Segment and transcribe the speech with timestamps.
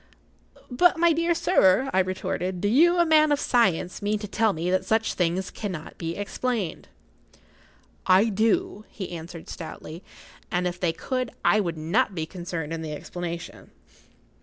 [0.71, 4.51] "But, my dear sir," I retorted, "do you, a man of science, mean to tell
[4.51, 6.87] me that such things cannot be explained?"
[8.07, 10.01] "I do," he answered, stoutly.
[10.49, 13.69] "And, if they could, I would not be concerned in the explanation."